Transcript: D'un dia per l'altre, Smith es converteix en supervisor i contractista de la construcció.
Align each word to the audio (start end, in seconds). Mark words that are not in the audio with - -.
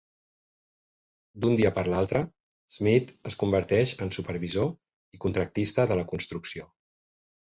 D'un 1.43 1.57
dia 1.59 1.71
per 1.75 1.83
l'altre, 1.93 2.21
Smith 2.77 3.11
es 3.31 3.37
converteix 3.43 3.93
en 4.07 4.11
supervisor 4.17 4.73
i 5.17 5.23
contractista 5.27 5.85
de 5.93 5.99
la 6.03 6.09
construcció. 6.15 6.67